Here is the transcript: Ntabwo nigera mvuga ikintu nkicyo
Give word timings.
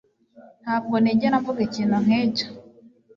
Ntabwo 0.63 0.95
nigera 1.03 1.41
mvuga 1.41 1.59
ikintu 1.67 1.95
nkicyo 2.05 2.47